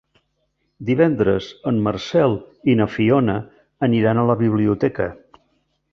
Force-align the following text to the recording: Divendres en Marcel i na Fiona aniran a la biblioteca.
Divendres 0.87 1.49
en 1.73 1.77
Marcel 1.89 2.35
i 2.73 2.77
na 2.81 2.89
Fiona 2.95 3.35
aniran 3.89 4.23
a 4.23 4.29
la 4.33 4.41
biblioteca. 4.45 5.07